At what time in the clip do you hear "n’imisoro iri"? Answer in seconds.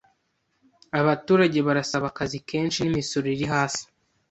2.81-3.45